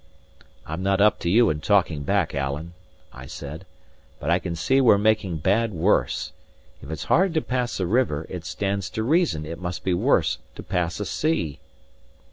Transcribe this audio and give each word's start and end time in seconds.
"I'm 0.65 0.81
not 0.81 0.99
up 0.99 1.19
to 1.19 1.29
you 1.29 1.51
in 1.51 1.59
talking 1.59 2.01
back, 2.01 2.33
Alan," 2.33 2.73
I 3.13 3.27
said; 3.27 3.67
"but 4.19 4.31
I 4.31 4.39
can 4.39 4.55
see 4.55 4.81
we're 4.81 4.97
making 4.97 5.37
bad 5.37 5.73
worse. 5.73 6.31
If 6.81 6.89
it's 6.89 7.03
hard 7.03 7.35
to 7.35 7.41
pass 7.43 7.79
a 7.79 7.85
river, 7.85 8.25
it 8.27 8.43
stands 8.43 8.89
to 8.97 9.03
reason 9.03 9.45
it 9.45 9.61
must 9.61 9.83
be 9.83 9.93
worse 9.93 10.39
to 10.55 10.63
pass 10.63 10.99
a 10.99 11.05
sea." 11.05 11.59